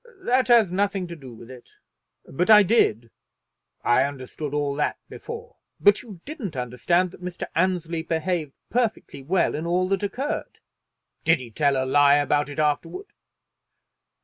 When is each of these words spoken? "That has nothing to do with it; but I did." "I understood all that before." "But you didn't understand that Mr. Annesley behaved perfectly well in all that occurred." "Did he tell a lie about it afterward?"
"That 0.21 0.47
has 0.47 0.71
nothing 0.71 1.05
to 1.09 1.15
do 1.15 1.35
with 1.35 1.51
it; 1.51 1.73
but 2.25 2.49
I 2.49 2.63
did." 2.63 3.11
"I 3.83 4.01
understood 4.03 4.51
all 4.51 4.73
that 4.77 4.97
before." 5.09 5.57
"But 5.79 6.01
you 6.01 6.19
didn't 6.25 6.57
understand 6.57 7.11
that 7.11 7.21
Mr. 7.21 7.45
Annesley 7.53 8.01
behaved 8.01 8.53
perfectly 8.71 9.21
well 9.21 9.53
in 9.53 9.67
all 9.67 9.87
that 9.89 10.01
occurred." 10.01 10.59
"Did 11.23 11.39
he 11.39 11.51
tell 11.51 11.75
a 11.77 11.85
lie 11.85 12.15
about 12.15 12.49
it 12.49 12.57
afterward?" 12.57 13.13